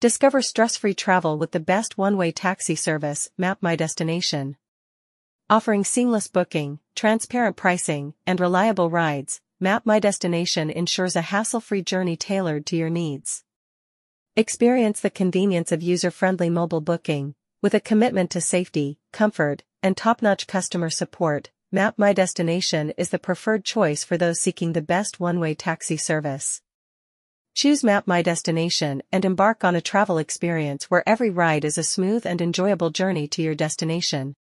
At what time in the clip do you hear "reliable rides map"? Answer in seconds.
8.38-9.84